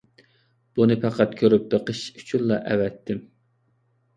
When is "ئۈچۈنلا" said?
2.15-2.59